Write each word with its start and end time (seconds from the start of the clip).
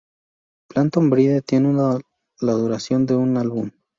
Phantom 0.71 1.11
Bride 1.11 1.43
tiene 1.43 1.73
la 1.73 2.53
duración 2.53 3.05
de 3.05 3.15
un 3.15 3.37
álbum. 3.37 3.69